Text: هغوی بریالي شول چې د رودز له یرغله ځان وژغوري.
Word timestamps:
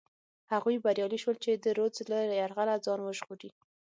هغوی 0.51 0.81
بریالي 0.85 1.17
شول 1.23 1.35
چې 1.43 1.51
د 1.53 1.65
رودز 1.77 1.97
له 2.11 2.17
یرغله 2.41 2.75
ځان 2.85 2.99
وژغوري. 3.03 3.51